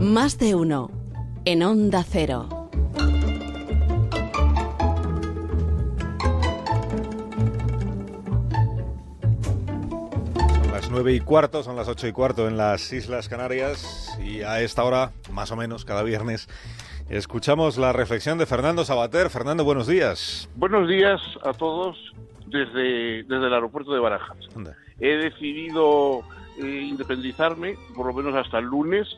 [0.00, 0.92] Más de uno.
[1.44, 2.70] En Onda Cero.
[10.36, 14.42] Son las nueve y cuarto, son las ocho y cuarto en las Islas Canarias y
[14.42, 16.48] a esta hora, más o menos, cada viernes,
[17.08, 19.30] escuchamos la reflexión de Fernando Sabater.
[19.30, 20.48] Fernando, buenos días.
[20.54, 21.96] Buenos días a todos
[22.46, 24.38] desde, desde el aeropuerto de Barajas.
[24.54, 24.76] Anda.
[25.00, 26.20] He decidido
[26.62, 29.08] eh, independizarme, por lo menos hasta el lunes,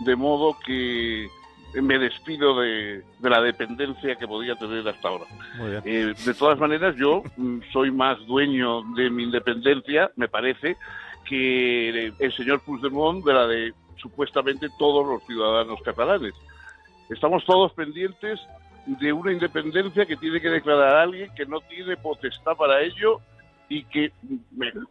[0.00, 1.28] de modo que
[1.74, 5.24] me despido de, de la dependencia que podía tener hasta ahora.
[5.58, 5.82] Muy bien.
[5.84, 10.76] Eh, de todas maneras, yo mm, soy más dueño de mi independencia, me parece,
[11.24, 16.34] que el señor Puigdemont de la de supuestamente todos los ciudadanos catalanes.
[17.10, 18.40] Estamos todos pendientes
[18.86, 23.20] de una independencia que tiene que declarar alguien que no tiene potestad para ello
[23.68, 24.12] y que,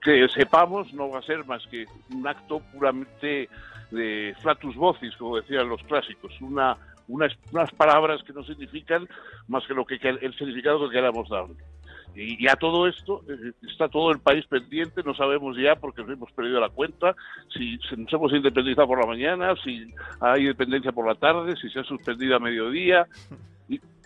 [0.02, 3.49] que sepamos no va a ser más que un acto puramente
[3.91, 9.07] de flatus vocis, como decían los clásicos, una, unas, unas palabras que no significan
[9.48, 11.55] más que lo que- el significado que queramos darle.
[12.15, 16.01] Y, y a todo esto eh, está todo el país pendiente, no sabemos ya porque
[16.01, 17.13] nos hemos perdido la cuenta,
[17.54, 21.70] si, si nos hemos independizado por la mañana, si hay independencia por la tarde, si
[21.70, 23.07] se ha suspendido a mediodía.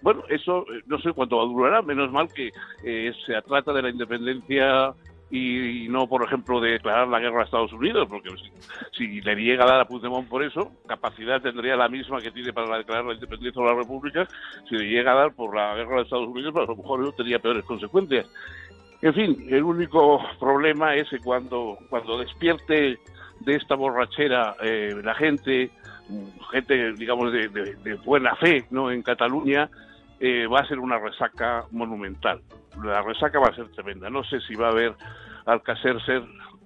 [0.01, 2.51] Bueno, eso eh, no sé cuánto durará, menos mal que
[2.83, 4.93] eh, se trata de la independencia
[5.31, 8.51] y, y no, por ejemplo, de declarar la guerra a Estados Unidos, porque si,
[8.97, 12.51] si le llega a dar a Puigdemont por eso, capacidad tendría la misma que tiene
[12.51, 14.27] para declarar la independencia de la República,
[14.67, 17.01] si le llega a dar por la guerra de Estados Unidos, pues a lo mejor
[17.01, 18.25] eso tendría peores consecuencias.
[19.01, 22.99] En fin, el único problema es que cuando, cuando despierte
[23.39, 25.71] de esta borrachera eh, la gente,
[26.51, 28.91] gente, digamos, de, de- de buena fe, ¿no?
[28.91, 29.69] En Cataluña,
[30.19, 32.41] eh, va a ser una resaca monumental.
[32.83, 34.09] La resaca va a ser tremenda.
[34.09, 34.93] No sé si va a haber
[35.45, 35.95] Alcacer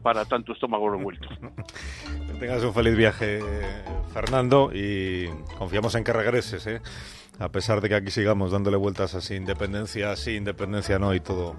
[0.02, 1.28] para tanto estómago revuelto.
[2.28, 3.40] Que tengas un feliz viaje,
[4.14, 6.82] Fernando, y confiamos en que regreses, ¿eh?
[7.40, 11.56] A pesar de que aquí sigamos dándole vueltas así, independencia, sí, independencia, no, y todo,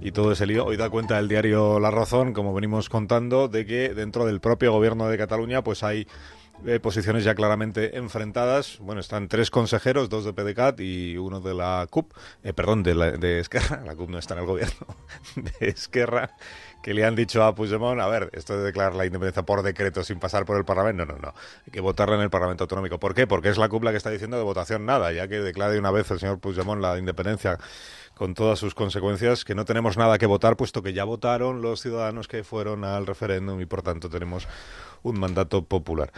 [0.00, 0.64] y todo ese lío.
[0.64, 4.72] Hoy da cuenta el diario La Razón, como venimos contando, de que dentro del propio
[4.72, 6.06] gobierno de Cataluña, pues hay
[6.66, 8.78] eh, posiciones ya claramente enfrentadas.
[8.80, 12.12] Bueno, están tres consejeros, dos de PDCAT y uno de la CUP,
[12.42, 14.86] eh, perdón, de, la, de Esquerra, la CUP no está en el gobierno,
[15.36, 16.36] de Esquerra,
[16.82, 20.04] que le han dicho a Puigdemont, a ver, esto de declarar la independencia por decreto
[20.04, 21.34] sin pasar por el Parlamento, no, no, no,
[21.66, 22.98] hay que votarla en el Parlamento Autonómico.
[22.98, 23.26] ¿Por qué?
[23.26, 25.90] Porque es la CUP la que está diciendo de votación nada, ya que declare una
[25.90, 27.58] vez el señor Puigdemont la independencia
[28.22, 31.82] con todas sus consecuencias, que no tenemos nada que votar, puesto que ya votaron los
[31.82, 34.46] ciudadanos que fueron al referéndum y por tanto tenemos
[35.02, 36.12] un mandato popular.